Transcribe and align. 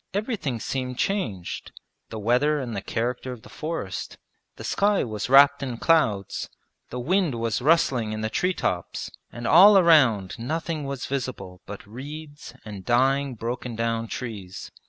Everything 0.15 0.59
seemed 0.59 0.97
changed 0.97 1.71
the 2.09 2.17
weather 2.17 2.59
and 2.59 2.75
the 2.75 2.81
character 2.81 3.31
of 3.31 3.43
the 3.43 3.49
forest; 3.49 4.17
the 4.55 4.63
sky 4.63 5.03
was 5.03 5.29
wrapped 5.29 5.61
in 5.61 5.77
clouds, 5.77 6.49
the 6.89 6.99
wind 6.99 7.35
was 7.35 7.61
rustling 7.61 8.11
in 8.11 8.21
the 8.21 8.29
tree 8.31 8.55
tops, 8.55 9.11
and 9.31 9.45
all 9.45 9.77
around 9.77 10.39
nothing 10.39 10.85
was 10.85 11.05
visible 11.05 11.61
but 11.67 11.85
reeds 11.85 12.51
and 12.65 12.83
dying 12.83 13.35
broken 13.35 13.75
down 13.75 14.07
trees. 14.07 14.71